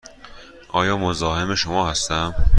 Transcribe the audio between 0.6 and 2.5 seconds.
آیا مزاحم شما هستم؟